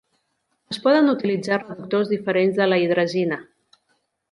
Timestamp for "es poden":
0.75-1.11